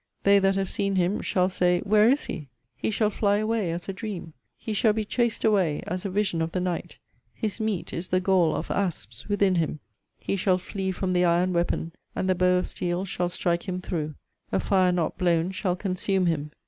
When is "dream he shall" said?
3.93-4.93